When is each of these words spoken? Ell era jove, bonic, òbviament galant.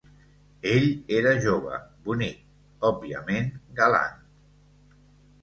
Ell 0.69 0.87
era 1.17 1.33
jove, 1.47 1.77
bonic, 2.07 2.41
òbviament 2.91 3.53
galant. 3.83 4.19